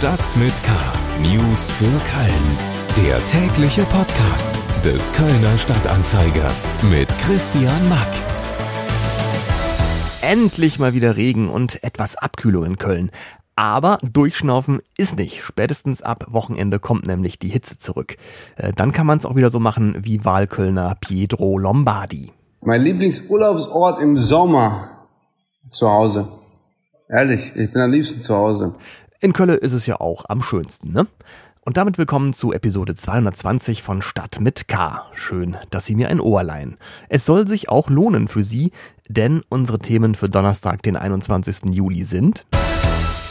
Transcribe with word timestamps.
Stadt 0.00 0.34
mit 0.38 0.54
K. 0.62 0.72
News 1.20 1.70
für 1.70 1.84
Köln. 1.84 3.06
Der 3.06 3.22
tägliche 3.26 3.82
Podcast 3.82 4.58
des 4.82 5.12
Kölner 5.12 5.58
Stadtanzeiger 5.58 6.50
mit 6.90 7.06
Christian 7.18 7.86
Mack. 7.90 8.08
Endlich 10.22 10.78
mal 10.78 10.94
wieder 10.94 11.18
Regen 11.18 11.50
und 11.50 11.84
etwas 11.84 12.16
Abkühlung 12.16 12.64
in 12.64 12.78
Köln. 12.78 13.10
Aber 13.56 13.98
durchschnaufen 14.02 14.80
ist 14.96 15.18
nicht. 15.18 15.42
Spätestens 15.42 16.00
ab 16.00 16.24
Wochenende 16.30 16.78
kommt 16.78 17.06
nämlich 17.06 17.38
die 17.38 17.50
Hitze 17.50 17.76
zurück. 17.76 18.16
Äh, 18.56 18.72
dann 18.72 18.92
kann 18.92 19.06
man 19.06 19.18
es 19.18 19.26
auch 19.26 19.36
wieder 19.36 19.50
so 19.50 19.60
machen 19.60 19.96
wie 20.00 20.24
Wahlkölner 20.24 20.96
Pietro 20.98 21.58
Lombardi. 21.58 22.32
Mein 22.62 22.80
Lieblingsurlaubsort 22.80 24.00
im 24.00 24.16
Sommer 24.16 24.80
zu 25.70 25.90
Hause. 25.90 26.26
Ehrlich, 27.06 27.52
ich 27.54 27.70
bin 27.70 27.82
am 27.82 27.90
liebsten 27.90 28.20
zu 28.20 28.34
Hause. 28.34 28.76
In 29.20 29.32
Köln 29.34 29.50
ist 29.50 29.72
es 29.74 29.86
ja 29.86 30.00
auch 30.00 30.24
am 30.28 30.40
schönsten, 30.40 30.92
ne? 30.92 31.06
Und 31.62 31.76
damit 31.76 31.98
willkommen 31.98 32.32
zu 32.32 32.54
Episode 32.54 32.94
220 32.94 33.82
von 33.82 34.00
Stadt 34.00 34.40
mit 34.40 34.66
K. 34.66 35.06
Schön, 35.12 35.58
dass 35.68 35.84
Sie 35.84 35.94
mir 35.94 36.08
ein 36.08 36.20
Ohr 36.20 36.42
leihen. 36.42 36.78
Es 37.10 37.26
soll 37.26 37.46
sich 37.46 37.68
auch 37.68 37.90
lohnen 37.90 38.28
für 38.28 38.42
Sie, 38.42 38.72
denn 39.08 39.42
unsere 39.50 39.78
Themen 39.78 40.14
für 40.14 40.30
Donnerstag, 40.30 40.82
den 40.82 40.96
21. 40.96 41.74
Juli 41.74 42.04
sind 42.04 42.46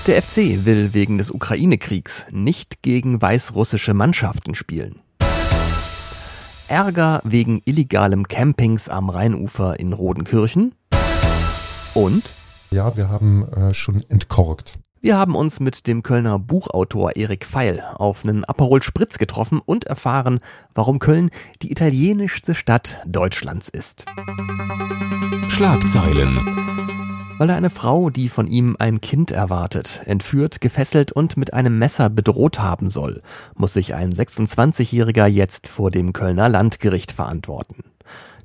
der 0.10 0.24
FC 0.24 0.66
will 0.66 0.96
wegen 0.96 1.20
des 1.20 1.30
Ukraine-Kriegs 1.30 2.26
nicht 2.32 2.82
gegen 2.82 3.22
weißrussische 3.22 3.94
Mannschaften 3.94 4.56
spielen. 4.56 5.02
Ärger 6.68 7.22
wegen 7.24 7.62
illegalem 7.66 8.28
Campings 8.28 8.90
am 8.90 9.10
Rheinufer 9.10 9.80
in 9.80 9.94
Rodenkirchen. 9.94 10.74
Und 11.94 12.24
ja, 12.72 12.98
wir 12.98 13.10
haben 13.10 13.48
äh, 13.50 13.74
schon 13.76 14.04
entkorkt. 14.10 14.80
Wir 15.02 15.16
haben 15.18 15.34
uns 15.34 15.62
mit 15.62 15.88
dem 15.88 16.04
Kölner 16.04 16.40
Buchautor 16.40 17.16
Erik 17.16 17.46
Feil 17.46 17.82
auf 17.96 18.26
einen 18.26 18.44
Aperol 18.44 18.84
Spritz 18.84 19.18
getroffen 19.18 19.62
und 19.66 19.86
erfahren, 19.86 20.42
warum 20.76 21.00
Köln 21.00 21.30
die 21.62 21.72
italienischste 21.72 22.54
Stadt 22.54 22.98
Deutschlands 23.06 23.70
ist. 23.70 24.04
Schlagzeilen. 25.48 26.38
Weil 27.38 27.50
er 27.50 27.56
eine 27.56 27.70
Frau, 27.70 28.10
die 28.10 28.28
von 28.28 28.48
ihm 28.48 28.76
ein 28.78 29.00
Kind 29.00 29.32
erwartet, 29.32 30.02
entführt, 30.06 30.60
gefesselt 30.60 31.14
und 31.14 31.38
mit 31.38 31.54
einem 31.54 31.80
Messer 31.80 32.10
bedroht 32.10 32.60
haben 32.60 32.90
soll, 32.90 33.22
muss 33.56 33.72
sich 33.72 33.96
ein 33.96 34.12
26-Jähriger 34.12 35.28
jetzt 35.28 35.70
vor 35.70 35.92
dem 35.92 36.12
Kölner 36.12 36.50
Landgericht 36.50 37.14
verantworten. 37.14 37.86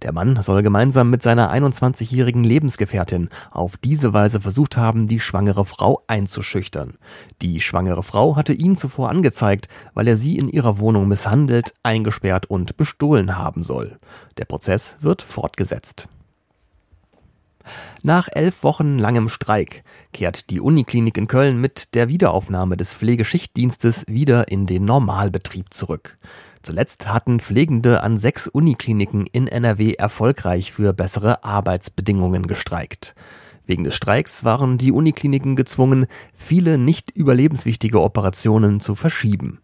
Der 0.05 0.13
Mann 0.13 0.41
soll 0.43 0.63
gemeinsam 0.63 1.09
mit 1.09 1.23
seiner 1.23 1.51
21-jährigen 1.51 2.45
Lebensgefährtin 2.45 3.31
auf 3.51 3.79
diese 3.79 4.13
Weise 4.13 4.39
versucht 4.43 4.77
haben, 4.77 5.07
die 5.07 5.19
schwangere 5.19 5.65
Frau 5.65 6.03
einzuschüchtern. 6.09 6.99
Die 7.41 7.63
schwangere 7.63 8.03
Frau 8.03 8.37
hatte 8.37 8.53
ihn 8.53 8.77
zuvor 8.77 9.09
angezeigt, 9.09 9.69
weil 9.95 10.07
er 10.07 10.19
sie 10.19 10.37
in 10.37 10.51
ihrer 10.51 10.79
Wohnung 10.79 11.09
misshandelt, 11.09 11.73
eingesperrt 11.83 12.45
und 12.45 12.77
bestohlen 12.77 13.39
haben 13.39 13.63
soll. 13.63 13.99
Der 14.37 14.45
Prozess 14.45 14.99
wird 15.01 15.23
fortgesetzt. 15.23 16.07
Nach 18.03 18.29
elf 18.31 18.63
Wochen 18.63 18.99
langem 18.99 19.31
Streik 19.31 19.85
kehrt 20.13 20.51
die 20.51 20.61
Uniklinik 20.61 21.17
in 21.17 21.29
Köln 21.29 21.59
mit 21.63 21.95
der 21.95 22.11
Wiederaufnahme 22.11 22.77
des 22.77 22.93
Pflegeschichtdienstes 22.93 24.05
wieder 24.07 24.49
in 24.49 24.67
den 24.67 24.85
Normalbetrieb 24.85 25.73
zurück. 25.73 26.19
Zuletzt 26.65 27.09
hatten 27.09 27.41
Pflegende 27.41 28.03
an 28.03 28.17
sechs 28.17 28.49
Unikliniken 28.49 29.27
in 29.27 29.49
NRW 29.49 29.93
erfolgreich 29.93 30.73
für 30.73 30.95
bessere 30.95 31.45
Arbeitsbedingungen 31.45 32.47
gestreikt. 32.47 33.15
Wegen 33.67 33.85
des 33.85 33.95
Streiks 33.95 34.45
waren 34.45 34.79
die 34.79 34.91
Unikliniken 34.91 35.57
gezwungen, 35.57 36.07
viele 36.33 36.79
nicht 36.79 37.11
überlebenswichtige 37.11 38.01
Operationen 38.01 38.81
zu 38.81 38.95
verschieben. 38.95 39.61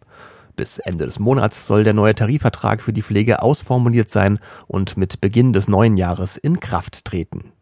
Bis 0.57 0.79
Ende 0.79 1.05
des 1.05 1.19
Monats 1.19 1.67
soll 1.67 1.85
der 1.85 1.95
neue 1.95 2.15
Tarifvertrag 2.15 2.83
für 2.83 2.93
die 2.93 3.03
Pflege 3.03 3.41
ausformuliert 3.41 4.11
sein 4.11 4.39
und 4.67 4.99
mit 4.99 5.23
Beginn 5.23 5.55
des 5.55 5.69
neuen 5.69 5.97
Jahres 5.97 6.37
in 6.37 6.61
Kraft 6.61 7.07
treten. 7.07 7.53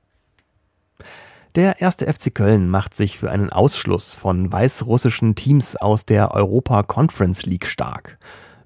Der 1.54 1.80
erste 1.80 2.12
FC 2.12 2.34
Köln 2.34 2.68
macht 2.68 2.92
sich 2.92 3.20
für 3.20 3.30
einen 3.30 3.50
Ausschluss 3.50 4.16
von 4.16 4.50
weißrussischen 4.50 5.36
Teams 5.36 5.76
aus 5.76 6.06
der 6.06 6.32
Europa 6.32 6.82
Conference 6.82 7.46
League 7.46 7.66
stark. 7.66 8.18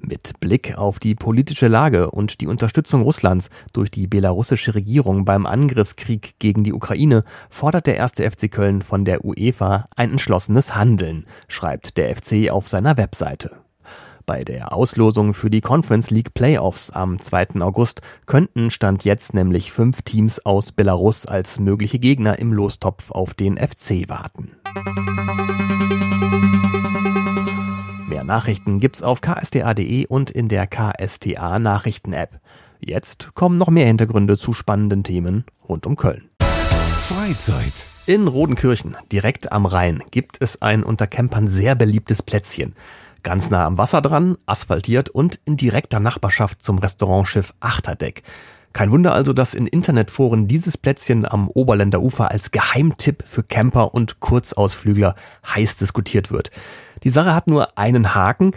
Mit 0.05 0.41
Blick 0.41 0.77
auf 0.77 0.99
die 0.99 1.15
politische 1.15 1.69
Lage 1.69 2.11
und 2.11 2.41
die 2.41 2.49
Unterstützung 2.49 3.03
Russlands 3.03 3.51
durch 3.73 3.91
die 3.91 4.09
belarussische 4.09 4.75
Regierung 4.75 5.25
beim 5.25 5.47
Angriffskrieg 5.47 6.35
gegen 6.41 6.65
die 6.65 6.73
Ukraine 6.73 7.23
fordert 7.51 7.87
der 7.87 7.97
erste 7.97 8.29
FC 8.29 8.51
Köln 8.51 8.83
von 8.83 9.05
der 9.05 9.25
UEFA 9.25 9.85
ein 9.95 10.11
entschlossenes 10.11 10.75
Handeln, 10.75 11.27
schreibt 11.47 11.97
der 11.97 12.15
FC 12.17 12.51
auf 12.51 12.67
seiner 12.67 12.97
Webseite. 12.97 13.53
Bei 14.27 14.45
der 14.45 14.73
Auslosung 14.73 15.35
für 15.35 15.51
die 15.51 15.61
Conference 15.61 16.11
League 16.11 16.35
Playoffs 16.35 16.91
am 16.91 17.19
2. 17.19 17.61
August 17.61 18.01
könnten 18.27 18.71
Stand 18.71 19.05
jetzt 19.05 19.35
nämlich 19.35 19.73
fünf 19.73 20.03
Teams 20.03 20.45
aus 20.45 20.73
Belarus 20.73 21.27
als 21.27 21.61
mögliche 21.61 21.99
Gegner 21.99 22.39
im 22.39 22.53
Lostopf 22.53 23.11
auf 23.11 23.35
den 23.35 23.57
FC 23.57 24.09
warten. 24.09 24.57
Mehr 28.23 28.37
Nachrichten 28.37 28.79
gibt's 28.79 29.03
auf 29.03 29.21
ksta.de 29.21 30.07
und 30.07 30.31
in 30.31 30.47
der 30.47 30.69
KSTA 30.69 31.59
Nachrichten-App. 31.59 32.39
Jetzt 32.79 33.35
kommen 33.35 33.59
noch 33.59 33.69
mehr 33.69 33.87
Hintergründe 33.87 34.39
zu 34.39 34.53
spannenden 34.53 35.03
Themen 35.03 35.45
rund 35.69 35.89
um 35.89 35.97
Köln. 35.97 36.31
Freizeit. 37.01 37.89
In 38.07 38.29
Rodenkirchen, 38.29 38.97
direkt 39.11 39.51
am 39.51 39.67
Rhein, 39.67 40.05
gibt 40.13 40.37
es 40.39 40.63
ein 40.63 40.85
unter 40.85 41.09
Campern 41.09 41.49
sehr 41.49 41.75
beliebtes 41.75 42.23
Plätzchen. 42.23 42.77
Ganz 43.25 43.51
nah 43.51 43.67
am 43.67 43.77
Wasser 43.77 44.01
dran, 44.01 44.39
asphaltiert 44.47 45.11
und 45.11 45.41
in 45.45 45.57
direkter 45.57 45.99
Nachbarschaft 45.99 46.63
zum 46.63 46.79
Restaurantschiff 46.79 47.55
Achterdeck. 47.59 48.23
Kein 48.73 48.91
Wunder 48.91 49.13
also, 49.13 49.33
dass 49.33 49.55
in 49.55 49.67
Internetforen 49.67 50.49
dieses 50.49 50.77
Plätzchen 50.77 51.31
am 51.31 51.49
Oberländer 51.49 52.01
Ufer 52.01 52.31
als 52.31 52.51
Geheimtipp 52.51 53.25
für 53.27 53.43
Camper 53.43 53.95
und 53.95 54.21
Kurzausflügler 54.21 55.15
heiß 55.55 55.77
diskutiert 55.77 56.31
wird. 56.31 56.51
Die 57.03 57.11
Sache 57.11 57.35
hat 57.35 57.49
nur 57.49 57.77
einen 57.79 58.15
Haken. 58.15 58.53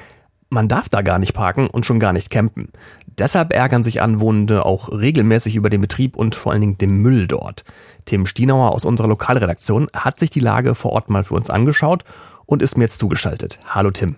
Man 0.49 0.67
darf 0.67 0.89
da 0.89 1.01
gar 1.01 1.19
nicht 1.19 1.33
parken 1.33 1.67
und 1.67 1.85
schon 1.85 1.99
gar 1.99 2.13
nicht 2.13 2.29
campen. 2.29 2.69
Deshalb 3.17 3.53
ärgern 3.53 3.83
sich 3.83 4.01
Anwohnende 4.01 4.65
auch 4.65 4.89
regelmäßig 4.91 5.55
über 5.55 5.69
den 5.69 5.81
Betrieb 5.81 6.15
und 6.15 6.35
vor 6.35 6.51
allen 6.51 6.61
Dingen 6.61 6.77
den 6.77 6.97
Müll 6.97 7.27
dort. 7.27 7.63
Tim 8.05 8.25
Stienauer 8.25 8.71
aus 8.71 8.85
unserer 8.85 9.07
Lokalredaktion 9.07 9.87
hat 9.93 10.19
sich 10.19 10.29
die 10.29 10.39
Lage 10.39 10.75
vor 10.75 10.91
Ort 10.91 11.09
mal 11.09 11.23
für 11.23 11.33
uns 11.33 11.49
angeschaut 11.49 12.03
und 12.45 12.61
ist 12.61 12.77
mir 12.77 12.83
jetzt 12.83 12.99
zugeschaltet. 12.99 13.59
Hallo 13.65 13.91
Tim. 13.91 14.17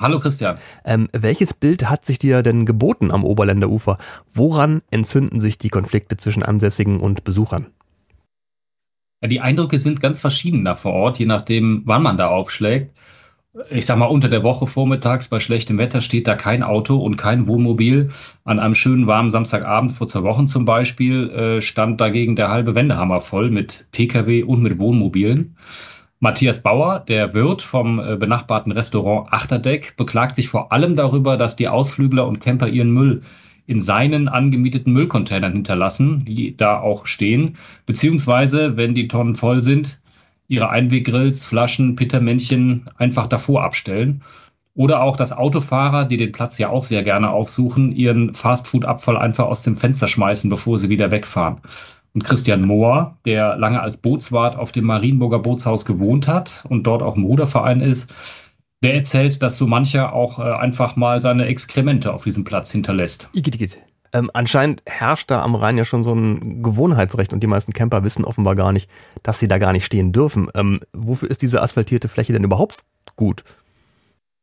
Hallo 0.00 0.18
Christian. 0.18 0.58
Ähm, 0.84 1.08
welches 1.12 1.54
Bild 1.54 1.88
hat 1.88 2.04
sich 2.04 2.18
dir 2.18 2.42
denn 2.42 2.64
geboten 2.64 3.12
am 3.12 3.22
Oberländer 3.22 3.68
Ufer? 3.68 3.96
Woran 4.32 4.80
entzünden 4.90 5.38
sich 5.38 5.58
die 5.58 5.68
Konflikte 5.68 6.16
zwischen 6.16 6.42
Ansässigen 6.42 6.98
und 6.98 7.22
Besuchern? 7.22 7.66
Ja, 9.22 9.28
die 9.28 9.40
Eindrücke 9.40 9.78
sind 9.78 10.00
ganz 10.00 10.18
verschieden 10.18 10.64
da 10.64 10.74
vor 10.74 10.94
Ort, 10.94 11.18
je 11.18 11.26
nachdem, 11.26 11.82
wann 11.84 12.02
man 12.02 12.16
da 12.16 12.28
aufschlägt 12.28 12.96
ich 13.70 13.84
sag 13.84 13.98
mal, 13.98 14.06
unter 14.06 14.28
der 14.28 14.44
Woche 14.44 14.66
vormittags 14.66 15.28
bei 15.28 15.40
schlechtem 15.40 15.76
Wetter 15.76 16.00
steht 16.00 16.28
da 16.28 16.36
kein 16.36 16.62
Auto 16.62 16.96
und 16.98 17.16
kein 17.16 17.48
Wohnmobil. 17.48 18.10
An 18.44 18.60
einem 18.60 18.76
schönen 18.76 19.06
warmen 19.08 19.30
Samstagabend 19.30 19.90
vor 19.90 20.06
zwei 20.06 20.22
Wochen 20.22 20.46
zum 20.46 20.64
Beispiel 20.64 21.30
äh, 21.30 21.60
stand 21.60 22.00
dagegen 22.00 22.36
der 22.36 22.50
halbe 22.50 22.74
Wendehammer 22.76 23.20
voll 23.20 23.50
mit 23.50 23.86
Pkw 23.90 24.44
und 24.44 24.62
mit 24.62 24.78
Wohnmobilen. 24.78 25.56
Matthias 26.22 26.62
Bauer, 26.62 27.00
der 27.00 27.32
Wirt 27.32 27.62
vom 27.62 27.98
äh, 27.98 28.14
benachbarten 28.14 28.72
Restaurant 28.72 29.32
Achterdeck, 29.32 29.96
beklagt 29.96 30.36
sich 30.36 30.50
vor 30.50 30.70
allem 30.70 30.94
darüber, 30.94 31.38
dass 31.38 31.56
die 31.56 31.66
Ausflügler 31.66 32.26
und 32.28 32.40
Camper 32.40 32.68
ihren 32.68 32.90
Müll 32.90 33.22
in 33.66 33.80
seinen 33.80 34.28
angemieteten 34.28 34.92
Müllcontainern 34.92 35.54
hinterlassen, 35.54 36.22
die 36.26 36.54
da 36.54 36.78
auch 36.78 37.06
stehen, 37.06 37.56
beziehungsweise, 37.86 38.76
wenn 38.76 38.94
die 38.94 39.08
Tonnen 39.08 39.34
voll 39.34 39.62
sind, 39.62 39.98
ihre 40.46 40.68
Einweggrills, 40.68 41.46
Flaschen, 41.46 41.96
Pittermännchen 41.96 42.84
einfach 42.98 43.26
davor 43.26 43.64
abstellen. 43.64 44.20
Oder 44.74 45.02
auch, 45.02 45.16
dass 45.16 45.32
Autofahrer, 45.32 46.04
die 46.04 46.18
den 46.18 46.32
Platz 46.32 46.58
ja 46.58 46.68
auch 46.68 46.82
sehr 46.84 47.02
gerne 47.02 47.30
aufsuchen, 47.30 47.92
ihren 47.92 48.34
Fastfood-Abfall 48.34 49.16
einfach 49.16 49.46
aus 49.46 49.62
dem 49.62 49.74
Fenster 49.74 50.06
schmeißen, 50.06 50.50
bevor 50.50 50.78
sie 50.78 50.90
wieder 50.90 51.10
wegfahren. 51.10 51.62
Und 52.12 52.24
Christian 52.24 52.62
Mohr, 52.62 53.16
der 53.24 53.56
lange 53.56 53.80
als 53.80 53.96
Bootswart 53.96 54.56
auf 54.56 54.72
dem 54.72 54.84
Marienburger 54.84 55.38
Bootshaus 55.38 55.84
gewohnt 55.84 56.26
hat 56.26 56.64
und 56.68 56.86
dort 56.86 57.02
auch 57.02 57.16
im 57.16 57.24
Ruderverein 57.24 57.80
ist, 57.80 58.12
der 58.82 58.94
erzählt, 58.94 59.42
dass 59.42 59.56
so 59.56 59.66
mancher 59.66 60.12
auch 60.12 60.38
äh, 60.38 60.42
einfach 60.42 60.96
mal 60.96 61.20
seine 61.20 61.46
Exkremente 61.46 62.12
auf 62.12 62.24
diesem 62.24 62.44
Platz 62.44 62.70
hinterlässt. 62.72 63.28
Igitt, 63.32 63.54
igitt. 63.54 63.78
Ähm, 64.12 64.30
anscheinend 64.34 64.82
herrscht 64.86 65.30
da 65.30 65.42
am 65.42 65.54
Rhein 65.54 65.78
ja 65.78 65.84
schon 65.84 66.02
so 66.02 66.12
ein 66.12 66.62
Gewohnheitsrecht 66.62 67.32
und 67.32 67.40
die 67.42 67.46
meisten 67.46 67.72
Camper 67.72 68.02
wissen 68.02 68.24
offenbar 68.24 68.56
gar 68.56 68.72
nicht, 68.72 68.90
dass 69.22 69.38
sie 69.38 69.46
da 69.46 69.58
gar 69.58 69.72
nicht 69.72 69.84
stehen 69.84 70.12
dürfen. 70.12 70.48
Ähm, 70.54 70.80
wofür 70.92 71.30
ist 71.30 71.42
diese 71.42 71.62
asphaltierte 71.62 72.08
Fläche 72.08 72.32
denn 72.32 72.42
überhaupt 72.42 72.82
gut? 73.14 73.44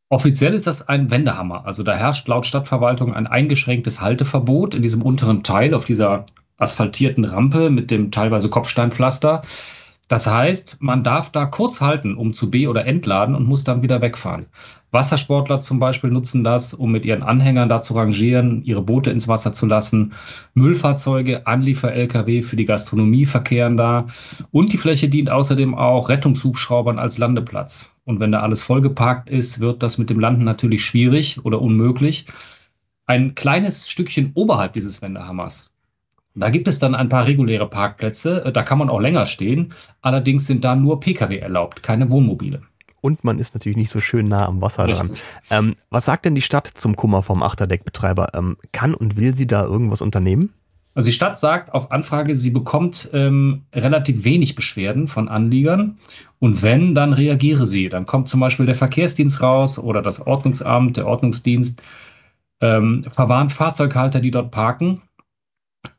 Offiziell 0.09 0.53
ist 0.53 0.67
das 0.67 0.87
ein 0.87 1.11
Wendehammer. 1.11 1.65
Also 1.65 1.83
da 1.83 1.93
herrscht 1.95 2.29
laut 2.29 2.45
Stadtverwaltung 2.45 3.13
ein 3.13 3.27
eingeschränktes 3.27 3.99
Halteverbot 3.99 4.73
in 4.73 4.81
diesem 4.81 5.01
unteren 5.01 5.43
Teil 5.43 5.73
auf 5.73 5.83
dieser 5.83 6.25
asphaltierten 6.57 7.25
Rampe 7.25 7.69
mit 7.69 7.91
dem 7.91 8.11
teilweise 8.11 8.49
Kopfsteinpflaster. 8.49 9.41
Das 10.07 10.25
heißt, 10.25 10.77
man 10.79 11.03
darf 11.03 11.33
da 11.33 11.45
kurz 11.45 11.81
halten, 11.81 12.15
um 12.15 12.31
zu 12.31 12.49
B- 12.49 12.67
oder 12.67 12.85
entladen 12.85 13.35
und 13.35 13.45
muss 13.45 13.65
dann 13.65 13.81
wieder 13.81 14.01
wegfahren. 14.01 14.45
Wassersportler 14.91 15.59
zum 15.59 15.79
Beispiel 15.79 16.11
nutzen 16.11 16.45
das, 16.45 16.73
um 16.73 16.93
mit 16.93 17.05
ihren 17.05 17.23
Anhängern 17.23 17.67
da 17.67 17.81
zu 17.81 17.93
rangieren, 17.93 18.63
ihre 18.63 18.81
Boote 18.81 19.11
ins 19.11 19.27
Wasser 19.27 19.51
zu 19.51 19.65
lassen. 19.65 20.13
Müllfahrzeuge, 20.53 21.45
Anliefer-Lkw 21.45 22.41
für 22.41 22.55
die 22.55 22.63
Gastronomie 22.63 23.25
verkehren 23.25 23.75
da. 23.75 24.05
Und 24.51 24.71
die 24.71 24.77
Fläche 24.77 25.09
dient 25.09 25.29
außerdem 25.29 25.75
auch 25.75 26.07
Rettungshubschraubern 26.07 26.99
als 26.99 27.17
Landeplatz. 27.17 27.91
Und 28.05 28.21
wenn 28.21 28.31
da 28.31 28.39
alles 28.39 28.61
vollgeparkt 28.61 29.29
ist, 29.29 29.59
wird 29.59 29.83
das 29.83 29.97
mit 29.97 30.09
dem 30.09 30.21
Landen 30.21 30.45
natürlich 30.45 30.85
schwierig 30.85 31.43
oder 31.43 31.61
unmöglich. 31.61 32.27
Ein 33.05 33.35
kleines 33.35 33.89
Stückchen 33.89 34.31
oberhalb 34.35 34.71
dieses 34.71 35.01
Wendehammers 35.01 35.71
da 36.39 36.49
gibt 36.49 36.67
es 36.67 36.79
dann 36.79 36.95
ein 36.95 37.09
paar 37.09 37.25
reguläre 37.25 37.67
Parkplätze, 37.67 38.45
äh, 38.45 38.51
da 38.51 38.63
kann 38.63 38.77
man 38.77 38.89
auch 38.89 38.99
länger 38.99 39.25
stehen. 39.25 39.73
Allerdings 40.01 40.47
sind 40.47 40.63
da 40.63 40.75
nur 40.75 40.99
Pkw 40.99 41.37
erlaubt, 41.37 41.83
keine 41.83 42.09
Wohnmobile. 42.11 42.61
Und 43.01 43.23
man 43.23 43.39
ist 43.39 43.53
natürlich 43.53 43.77
nicht 43.77 43.91
so 43.91 44.01
schön 44.01 44.27
nah 44.27 44.45
am 44.45 44.61
Wasser 44.61 44.87
Richtig. 44.87 45.19
dran. 45.49 45.67
Ähm, 45.67 45.75
was 45.89 46.05
sagt 46.05 46.25
denn 46.25 46.35
die 46.35 46.41
Stadt 46.41 46.67
zum 46.67 46.95
Kummer 46.95 47.23
vom 47.23 47.43
Achterdeckbetreiber? 47.43 48.29
Ähm, 48.33 48.57
kann 48.71 48.93
und 48.93 49.17
will 49.17 49.33
sie 49.33 49.47
da 49.47 49.63
irgendwas 49.63 50.01
unternehmen? 50.01 50.53
Also 50.95 51.07
die 51.07 51.13
Stadt 51.13 51.37
sagt 51.37 51.73
auf 51.73 51.91
Anfrage, 51.91 52.33
sie 52.33 52.49
bekommt 52.49 53.09
ähm, 53.13 53.65
relativ 53.73 54.23
wenig 54.23 54.55
Beschwerden 54.55 55.07
von 55.07 55.29
Anliegern. 55.29 55.97
Und 56.39 56.63
wenn, 56.63 56.95
dann 56.95 57.13
reagiere 57.13 57.67
sie. 57.67 57.87
Dann 57.87 58.07
kommt 58.07 58.29
zum 58.29 58.39
Beispiel 58.39 58.65
der 58.65 58.75
Verkehrsdienst 58.75 59.41
raus 59.41 59.77
oder 59.77 60.01
das 60.01 60.25
Ordnungsamt, 60.25 60.97
der 60.97 61.05
Ordnungsdienst, 61.05 61.81
ähm, 62.61 63.05
verwarnt 63.07 63.53
Fahrzeughalter, 63.53 64.19
die 64.19 64.31
dort 64.31 64.49
parken 64.49 65.03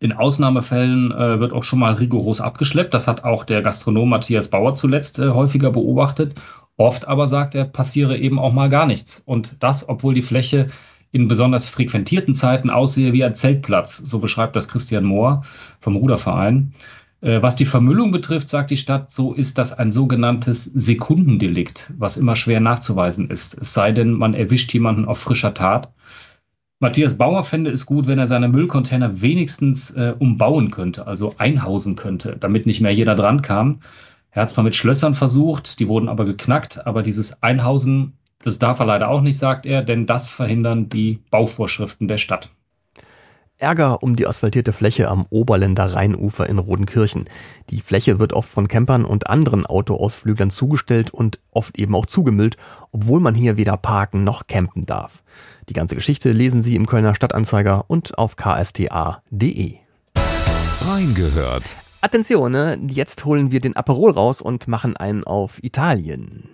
in 0.01 0.13
Ausnahmefällen 0.13 1.13
äh, 1.13 1.41
wird 1.41 1.53
auch 1.53 1.65
schon 1.65 1.79
mal 1.79 1.95
rigoros 1.95 2.41
abgeschleppt. 2.41 2.95
Das 2.95 3.09
hat 3.09 3.25
auch 3.25 3.45
der 3.45 3.63
Gastronom 3.63 4.09
Matthias 4.09 4.49
Bauer 4.49 4.75
zuletzt 4.75 5.19
äh, 5.19 5.31
häufiger 5.31 5.71
beobachtet. 5.71 6.35
Oft 6.77 7.09
aber 7.09 7.27
sagt 7.27 7.55
er, 7.55 7.65
passiere 7.65 8.19
eben 8.19 8.39
auch 8.39 8.53
mal 8.53 8.69
gar 8.69 8.87
nichts. 8.87 9.23
Und 9.25 9.57
das, 9.61 9.89
obwohl 9.89 10.15
die 10.15 10.23
Fläche 10.23 10.69
in 11.11 11.29
besonders 11.29 11.67
frequentierten 11.67 12.35
Zeiten 12.35 12.71
aussehe 12.71 13.13
wie 13.13 13.25
ein 13.25 13.35
Zeltplatz. 13.35 13.97
So 13.97 14.19
beschreibt 14.19 14.57
das 14.57 14.69
Christian 14.69 15.05
Mohr 15.05 15.43
vom 15.81 15.97
Ruderverein. 15.97 16.73
Äh, 17.21 17.43
was 17.43 17.57
die 17.57 17.67
Vermüllung 17.67 18.11
betrifft, 18.11 18.49
sagt 18.49 18.71
die 18.71 18.77
Stadt, 18.77 19.11
so 19.11 19.33
ist 19.33 19.59
das 19.59 19.73
ein 19.73 19.91
sogenanntes 19.91 20.65
Sekundendelikt, 20.65 21.93
was 21.99 22.17
immer 22.17 22.37
schwer 22.37 22.61
nachzuweisen 22.61 23.31
ist. 23.31 23.59
Es 23.61 23.75
sei 23.75 23.93
denn, 23.93 24.13
man 24.13 24.35
erwischt 24.35 24.73
jemanden 24.73 25.05
auf 25.05 25.19
frischer 25.19 25.55
Tat. 25.55 25.93
Matthias 26.81 27.19
Bauer 27.19 27.43
fände 27.43 27.73
es 27.73 27.87
gut, 27.87 28.07
wenn 28.07 28.21
er 28.21 28.29
seine 28.29 28.49
Müllcontainer 28.49 29.21
wenigstens 29.21 29.91
äh, 29.91 30.15
umbauen 30.17 30.71
könnte, 30.71 31.09
also 31.09 31.35
einhausen 31.37 31.97
könnte, 31.97 32.37
damit 32.39 32.67
nicht 32.67 32.81
mehr 32.81 32.93
jeder 32.93 33.17
dran 33.17 33.43
kam. 33.43 33.81
Er 34.31 34.43
hat 34.43 34.51
es 34.51 34.57
mal 34.57 34.63
mit 34.63 34.77
Schlössern 34.77 35.15
versucht, 35.15 35.81
die 35.81 35.89
wurden 35.89 36.09
aber 36.09 36.25
geknackt, 36.25 36.87
aber 36.87 37.03
dieses 37.03 37.43
Einhausen, 37.43 38.13
das 38.43 38.61
darf 38.61 38.79
er 38.79 38.87
leider 38.87 39.09
auch 39.09 39.23
nicht, 39.23 39.39
sagt 39.39 39.67
er, 39.67 39.83
denn 39.83 40.07
das 40.07 40.31
verhindern 40.31 40.89
die 40.89 41.19
Bauvorschriften 41.33 42.07
der 42.07 42.19
Stadt. 42.19 42.51
Ärger 43.59 44.05
um 44.05 44.15
die 44.15 44.27
asphaltierte 44.27 44.73
Fläche 44.73 45.09
am 45.09 45.27
Oberländer 45.31 45.95
Rheinufer 45.95 46.49
in 46.49 46.59
Rodenkirchen. 46.59 47.29
Die 47.71 47.81
Fläche 47.81 48.21
wird 48.21 48.33
oft 48.33 48.49
von 48.49 48.69
Campern 48.69 49.05
und 49.05 49.29
anderen 49.29 49.67
Autoausflüglern 49.67 50.51
zugestellt 50.51 51.11
und 51.11 51.41
oft 51.51 51.77
eben 51.77 51.95
auch 51.97 52.07
zugemüllt, 52.07 52.57
obwohl 52.93 53.19
man 53.19 53.35
hier 53.35 53.57
weder 53.57 53.77
parken 53.77 54.23
noch 54.23 54.47
campen 54.47 54.87
darf. 54.87 55.25
Die 55.69 55.75
ganze 55.75 55.97
Geschichte 55.97 56.31
lesen 56.31 56.63
Sie 56.63 56.77
im 56.77 56.87
Kölner 56.87 57.17
Stadtanzeiger 57.17 57.85
und 57.89 58.17
auf 58.17 58.37
ksta.de. 58.37 59.75
Reingehört. 60.83 61.77
Attenzione, 62.01 62.79
jetzt 62.89 63.25
holen 63.25 63.51
wir 63.51 63.61
den 63.61 63.75
Aperol 63.75 64.13
raus 64.13 64.41
und 64.41 64.69
machen 64.69 64.97
einen 64.97 65.25
auf 65.25 65.63
Italien. 65.65 66.49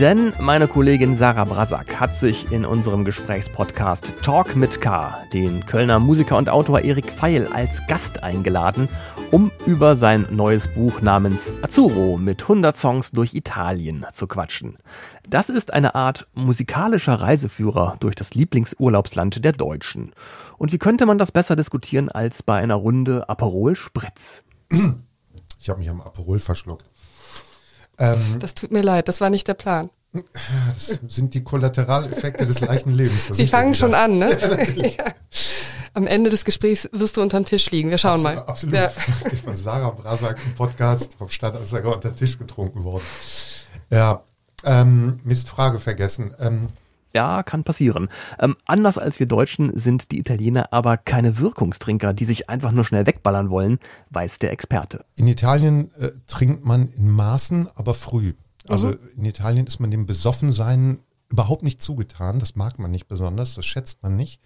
Denn 0.00 0.32
meine 0.40 0.66
Kollegin 0.66 1.14
Sarah 1.14 1.44
Brasak 1.44 2.00
hat 2.00 2.16
sich 2.16 2.50
in 2.50 2.64
unserem 2.64 3.04
Gesprächspodcast 3.04 4.14
Talk 4.24 4.56
mit 4.56 4.80
K 4.80 5.24
den 5.32 5.64
Kölner 5.66 6.00
Musiker 6.00 6.36
und 6.36 6.48
Autor 6.48 6.80
Erik 6.80 7.12
Feil 7.12 7.46
als 7.46 7.86
Gast 7.86 8.24
eingeladen, 8.24 8.88
um 9.30 9.52
über 9.66 9.94
sein 9.94 10.26
neues 10.32 10.66
Buch 10.66 11.00
namens 11.00 11.52
Azzurro 11.62 12.18
mit 12.18 12.42
100 12.42 12.74
Songs 12.74 13.12
durch 13.12 13.34
Italien 13.34 14.04
zu 14.12 14.26
quatschen. 14.26 14.78
Das 15.28 15.48
ist 15.48 15.72
eine 15.72 15.94
Art 15.94 16.26
musikalischer 16.34 17.14
Reiseführer 17.14 17.96
durch 18.00 18.16
das 18.16 18.34
Lieblingsurlaubsland 18.34 19.44
der 19.44 19.52
Deutschen. 19.52 20.12
Und 20.58 20.72
wie 20.72 20.78
könnte 20.78 21.06
man 21.06 21.18
das 21.18 21.30
besser 21.30 21.54
diskutieren 21.54 22.08
als 22.08 22.42
bei 22.42 22.56
einer 22.56 22.74
Runde 22.74 23.28
Aperol 23.28 23.76
Spritz? 23.76 24.42
Ich 25.60 25.68
habe 25.68 25.78
mich 25.78 25.88
am 25.88 26.00
Aperol 26.00 26.40
verschluckt. 26.40 26.90
Ähm, 27.98 28.38
das 28.40 28.54
tut 28.54 28.72
mir 28.72 28.82
leid, 28.82 29.08
das 29.08 29.20
war 29.20 29.30
nicht 29.30 29.46
der 29.48 29.54
Plan. 29.54 29.90
Das 30.68 31.00
sind 31.08 31.34
die 31.34 31.42
Kollateraleffekte 31.42 32.46
des 32.46 32.60
leichten 32.60 32.92
Lebens. 32.92 33.28
Die 33.36 33.46
fangen 33.46 33.74
schon 33.74 33.94
an, 33.94 34.18
ne? 34.18 34.30
Ja, 34.76 35.04
Am 35.92 36.06
Ende 36.06 36.30
des 36.30 36.44
Gesprächs 36.44 36.88
wirst 36.92 37.16
du 37.16 37.22
unterm 37.22 37.44
Tisch 37.44 37.70
liegen. 37.70 37.90
Wir 37.90 37.98
schauen 37.98 38.24
absolut, 38.26 38.36
mal. 38.36 38.44
Absolut. 38.44 38.74
Ja. 38.74 38.90
Ich 39.32 39.40
von 39.40 39.56
Sarah 39.56 39.90
Brasak 39.90 40.38
im 40.44 40.54
Podcast 40.54 41.14
vom 41.14 41.28
Stadtanzeiger 41.28 41.92
unter 41.94 42.14
Tisch 42.14 42.38
getrunken 42.38 42.84
worden. 42.84 43.04
Ja, 43.90 44.22
ähm, 44.64 45.20
Mist, 45.24 45.48
Frage 45.48 45.78
vergessen. 45.80 46.34
Ähm, 46.40 46.68
ja, 47.14 47.42
kann 47.42 47.64
passieren. 47.64 48.08
Ähm, 48.38 48.56
anders 48.66 48.98
als 48.98 49.20
wir 49.20 49.26
Deutschen 49.26 49.76
sind 49.76 50.10
die 50.10 50.18
Italiener 50.18 50.72
aber 50.72 50.96
keine 50.96 51.38
Wirkungstrinker, 51.38 52.12
die 52.12 52.24
sich 52.24 52.50
einfach 52.50 52.72
nur 52.72 52.84
schnell 52.84 53.06
wegballern 53.06 53.50
wollen, 53.50 53.78
weiß 54.10 54.38
der 54.40 54.52
Experte. 54.52 55.04
In 55.16 55.26
Italien 55.26 55.92
äh, 55.94 56.10
trinkt 56.26 56.64
man 56.64 56.88
in 56.88 57.10
Maßen, 57.10 57.68
aber 57.74 57.94
früh. 57.94 58.34
Also 58.68 58.88
mhm. 58.88 58.98
in 59.16 59.24
Italien 59.26 59.66
ist 59.66 59.80
man 59.80 59.90
dem 59.90 60.06
Besoffensein 60.06 60.98
überhaupt 61.30 61.62
nicht 61.62 61.80
zugetan. 61.80 62.38
Das 62.38 62.56
mag 62.56 62.78
man 62.78 62.90
nicht 62.90 63.08
besonders, 63.08 63.54
das 63.54 63.64
schätzt 63.66 64.02
man 64.02 64.16
nicht. 64.16 64.40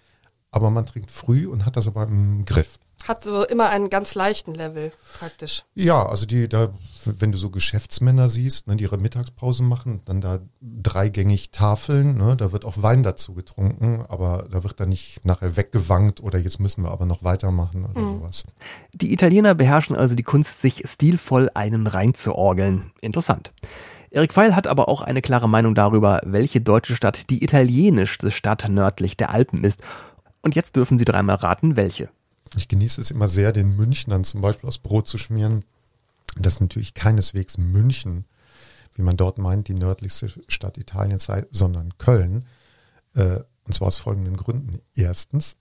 Aber 0.50 0.70
man 0.70 0.86
trinkt 0.86 1.10
früh 1.10 1.46
und 1.46 1.66
hat 1.66 1.76
das 1.76 1.88
aber 1.88 2.04
im 2.04 2.44
Griff 2.44 2.78
hat 3.08 3.24
so 3.24 3.44
immer 3.44 3.70
einen 3.70 3.90
ganz 3.90 4.14
leichten 4.14 4.54
Level 4.54 4.92
praktisch. 5.18 5.64
Ja, 5.74 6.06
also 6.06 6.26
die, 6.26 6.48
da, 6.48 6.68
wenn 7.04 7.32
du 7.32 7.38
so 7.38 7.50
Geschäftsmänner 7.50 8.28
siehst, 8.28 8.66
ne, 8.66 8.76
die 8.76 8.84
ihre 8.84 8.98
Mittagspause 8.98 9.62
machen, 9.62 10.02
dann 10.04 10.20
da 10.20 10.40
dreigängig 10.60 11.50
Tafeln, 11.50 12.16
ne, 12.16 12.36
da 12.36 12.52
wird 12.52 12.64
auch 12.64 12.82
Wein 12.82 13.02
dazu 13.02 13.34
getrunken, 13.34 14.04
aber 14.08 14.46
da 14.50 14.62
wird 14.62 14.78
dann 14.78 14.90
nicht 14.90 15.24
nachher 15.24 15.56
weggewankt 15.56 16.22
oder 16.22 16.38
jetzt 16.38 16.60
müssen 16.60 16.82
wir 16.82 16.90
aber 16.90 17.06
noch 17.06 17.24
weitermachen 17.24 17.86
oder 17.86 18.00
mhm. 18.00 18.18
sowas. 18.18 18.44
Die 18.92 19.12
Italiener 19.12 19.54
beherrschen 19.54 19.96
also 19.96 20.14
die 20.14 20.22
Kunst, 20.22 20.60
sich 20.60 20.82
stilvoll 20.84 21.50
einen 21.54 21.86
reinzuorgeln. 21.86 22.92
Interessant. 23.00 23.52
Erik 24.10 24.32
Pfeil 24.32 24.56
hat 24.56 24.66
aber 24.66 24.88
auch 24.88 25.02
eine 25.02 25.20
klare 25.20 25.48
Meinung 25.48 25.74
darüber, 25.74 26.20
welche 26.24 26.60
deutsche 26.60 26.96
Stadt 26.96 27.30
die 27.30 27.44
italienischste 27.44 28.30
Stadt 28.30 28.68
nördlich 28.68 29.16
der 29.16 29.30
Alpen 29.30 29.64
ist. 29.64 29.82
Und 30.40 30.54
jetzt 30.54 30.76
dürfen 30.76 30.98
Sie 30.98 31.04
dreimal 31.04 31.36
raten, 31.36 31.76
welche. 31.76 32.08
Ich 32.56 32.68
genieße 32.68 33.00
es 33.00 33.10
immer 33.10 33.28
sehr, 33.28 33.52
den 33.52 33.76
Münchnern 33.76 34.24
zum 34.24 34.40
Beispiel 34.40 34.68
aus 34.68 34.78
Brot 34.78 35.08
zu 35.08 35.18
schmieren. 35.18 35.64
Das 36.36 36.54
ist 36.54 36.60
natürlich 36.60 36.94
keineswegs 36.94 37.58
München, 37.58 38.24
wie 38.94 39.02
man 39.02 39.16
dort 39.16 39.38
meint, 39.38 39.68
die 39.68 39.74
nördlichste 39.74 40.30
Stadt 40.48 40.78
Italiens 40.78 41.24
sei, 41.24 41.46
sondern 41.50 41.96
Köln. 41.98 42.44
Äh, 43.14 43.40
und 43.66 43.74
zwar 43.74 43.88
aus 43.88 43.98
folgenden 43.98 44.36
Gründen. 44.36 44.80
Erstens, 44.94 45.56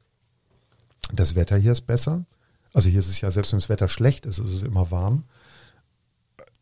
das 1.12 1.36
Wetter 1.36 1.58
hier 1.58 1.74
ist 1.74 1.86
besser. 1.86 2.26
Also 2.74 2.90
hier 2.90 3.00
ist 3.00 3.10
es 3.10 3.22
ja, 3.22 3.32
selbst 3.32 3.52
wenn 3.52 3.60
das 3.60 3.70
Wetter 3.70 3.88
schlecht 3.88 4.26
ist, 4.26 4.40
ist 4.40 4.54
es 4.54 4.64
immer 4.64 4.92
warm. 4.92 5.24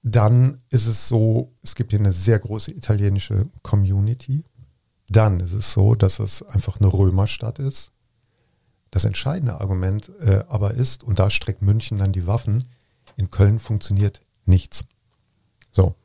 Dann 0.02 0.60
ist 0.70 0.86
es 0.86 1.08
so, 1.08 1.54
es 1.62 1.76
gibt 1.76 1.92
hier 1.92 2.00
eine 2.00 2.14
sehr 2.14 2.40
große 2.40 2.72
italienische 2.72 3.48
Community. 3.64 4.46
Dann 5.10 5.40
ist 5.40 5.54
es 5.54 5.74
so, 5.74 5.96
dass 5.96 6.20
es 6.20 6.44
einfach 6.44 6.80
eine 6.80 6.92
Römerstadt 6.92 7.60
ist. 7.60 7.92
Das 8.96 9.04
entscheidende 9.04 9.60
Argument 9.60 10.10
äh, 10.22 10.46
aber 10.48 10.72
ist, 10.72 11.04
und 11.04 11.20
da 11.20 11.30
streckt 11.30 11.62
München 11.62 11.98
dann 11.98 12.14
die 12.14 12.28
Waffen, 12.28 12.64
in 13.18 13.30
Köln 13.30 13.60
funktioniert 13.60 14.22
nichts. 14.46 14.86
So. 15.74 15.96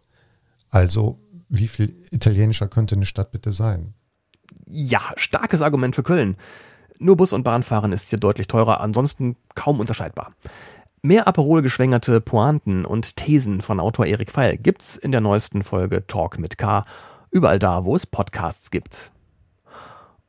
Also, 0.71 1.17
wie 1.49 1.69
viel 1.69 1.95
italienischer 2.11 2.67
könnte 2.67 2.97
eine 2.97 3.05
Stadt 3.05 3.31
bitte 3.31 3.53
sein? 3.53 3.95
Ja, 4.67 5.03
starkes 5.15 5.63
Argument 5.63 5.95
für 5.95 6.03
Köln. 6.03 6.37
Nur 6.99 7.17
Bus- 7.17 7.33
und 7.33 7.45
Bahnfahren 7.45 7.93
ist 7.93 8.11
hier 8.11 8.19
deutlich 8.19 8.49
teurer, 8.49 8.81
ansonsten 8.81 9.37
kaum 9.55 9.79
unterscheidbar. 9.79 10.33
Mehr 11.01 11.29
Aperol-geschwängerte 11.29 12.21
Pointen 12.21 12.85
und 12.85 13.15
Thesen 13.15 13.61
von 13.61 13.79
Autor 13.79 14.07
Erik 14.07 14.33
Pfeil 14.33 14.59
gibt's 14.59 14.97
in 14.97 15.13
der 15.13 15.21
neuesten 15.21 15.63
Folge 15.63 16.09
Talk 16.09 16.41
mit 16.41 16.59
K, 16.59 16.85
überall 17.31 17.61
da, 17.61 17.85
wo 17.85 17.95
es 17.95 18.05
Podcasts 18.05 18.73
gibt. 18.73 19.13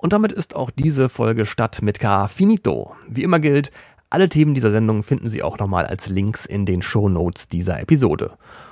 Und 0.01 0.13
damit 0.13 0.31
ist 0.31 0.55
auch 0.55 0.72
diese 0.72 1.10
Folge 1.10 1.46
Stadt 1.46 1.84
mit 1.84 2.00
K 2.00 2.27
finito. 2.27 2.96
Wie 3.08 3.22
immer 3.22 3.39
gilt, 3.39 3.70
alle 4.10 4.29
Themen 4.29 4.55
dieser 4.55 4.72
Sendung 4.72 5.03
finden 5.03 5.29
Sie 5.29 5.43
auch 5.43 5.60
nochmal 5.60 5.86
als 5.86 6.10
Links 6.10 6.48
in 6.48 6.65
den 6.65 6.81
Show 6.81 7.08
Notes 7.08 7.48
dieser 7.48 7.79
Episode. 7.79 8.31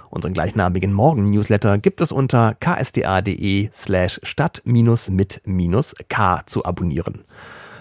Unseren 0.10 0.34
gleichnamigen 0.34 0.92
Morgen-Newsletter 0.92 1.78
gibt 1.78 2.02
es 2.02 2.12
unter 2.12 2.56
ksda.de 2.56 3.70
slash 3.72 4.20
stadt-mit-k 4.24 4.82
zu 6.48 6.66
abonnieren. 6.66 7.24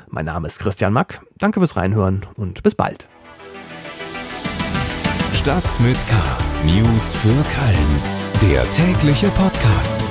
Mein 0.08 0.26
Name 0.26 0.46
ist 0.46 0.58
Christian 0.58 0.92
Mack, 0.92 1.22
danke 1.38 1.60
fürs 1.60 1.74
Reinhören 1.76 2.26
und 2.36 2.62
bis 2.62 2.74
bald. 2.74 3.08
Stadt 5.32 5.80
mit 5.80 5.96
K. 6.06 6.14
News 6.66 7.16
für 7.16 7.28
Köln. 7.28 8.02
Der 8.42 8.70
tägliche 8.70 9.28
Podcast. 9.30 10.04